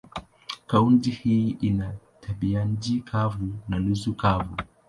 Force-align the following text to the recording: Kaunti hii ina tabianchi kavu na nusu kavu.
Kaunti 0.67 1.11
hii 1.11 1.57
ina 1.61 1.93
tabianchi 2.21 2.99
kavu 3.01 3.49
na 3.69 3.79
nusu 3.79 4.13
kavu. 4.13 4.55